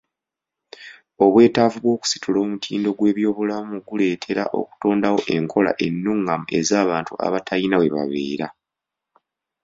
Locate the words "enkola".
5.35-5.71